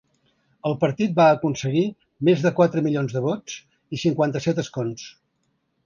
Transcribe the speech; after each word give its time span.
El 0.69 0.73
partit 0.83 1.13
va 1.19 1.27
aconseguir 1.33 1.85
més 2.29 2.47
de 2.47 2.53
quatre 2.61 2.85
milions 2.89 3.17
de 3.19 3.25
vots 3.29 3.61
i 3.99 4.05
cinquanta-set 4.07 4.67
escons. 4.67 5.11